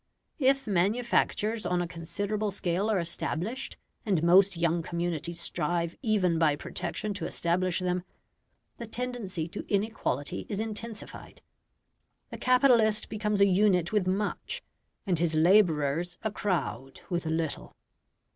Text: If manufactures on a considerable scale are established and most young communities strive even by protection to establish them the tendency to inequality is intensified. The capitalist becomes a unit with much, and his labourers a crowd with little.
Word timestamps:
If 0.39 0.65
manufactures 0.65 1.63
on 1.63 1.79
a 1.79 1.87
considerable 1.87 2.49
scale 2.49 2.89
are 2.89 2.97
established 2.97 3.77
and 4.03 4.23
most 4.23 4.57
young 4.57 4.81
communities 4.81 5.39
strive 5.39 5.95
even 6.01 6.39
by 6.39 6.55
protection 6.55 7.13
to 7.13 7.27
establish 7.27 7.77
them 7.77 8.03
the 8.79 8.87
tendency 8.87 9.47
to 9.49 9.63
inequality 9.71 10.47
is 10.49 10.59
intensified. 10.59 11.43
The 12.31 12.39
capitalist 12.39 13.09
becomes 13.09 13.41
a 13.41 13.45
unit 13.47 13.91
with 13.91 14.07
much, 14.07 14.63
and 15.05 15.19
his 15.19 15.35
labourers 15.35 16.17
a 16.23 16.31
crowd 16.31 17.01
with 17.11 17.27
little. 17.27 17.75